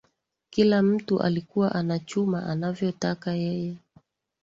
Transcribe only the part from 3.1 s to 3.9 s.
yeye